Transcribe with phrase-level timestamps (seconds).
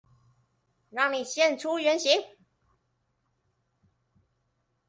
[0.89, 2.23] 讓你現出原形！